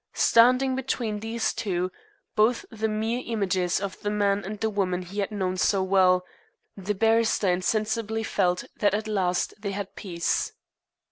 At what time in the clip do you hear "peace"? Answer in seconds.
9.95-10.53